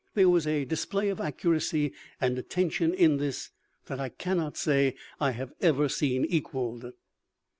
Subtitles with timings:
[0.15, 3.51] There was a display of accuracy and attention in this
[3.85, 6.91] that I cannot say I have ever seen equalled.